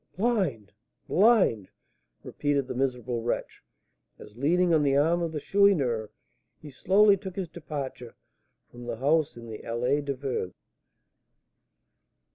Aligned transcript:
Blind! 0.17 0.71
blind!" 1.07 1.69
repeated 2.23 2.67
the 2.67 2.73
miserable 2.73 3.21
wretch, 3.21 3.61
as, 4.17 4.35
leaning 4.35 4.73
on 4.73 4.81
the 4.81 4.97
arm 4.97 5.21
of 5.21 5.31
the 5.31 5.39
Chourineur, 5.39 6.09
he 6.59 6.71
slowly 6.71 7.15
took 7.15 7.35
his 7.35 7.47
departure 7.49 8.15
from 8.71 8.85
the 8.87 8.97
house 8.97 9.37
in 9.37 9.45
the 9.47 9.59
Allée 9.59 10.03
des 10.03 10.15
Veuves. 10.15 10.55